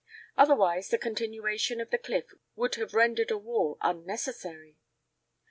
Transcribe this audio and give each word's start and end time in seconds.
Otherwise, 0.35 0.87
the 0.89 0.97
continuation 0.97 1.79
of 1.79 1.91
the 1.91 1.97
cliff 1.99 2.25
would 2.55 2.73
have 2.73 2.95
rendered 2.95 3.29
a 3.29 3.37
wall 3.37 3.77
unnecessary. 3.81 4.79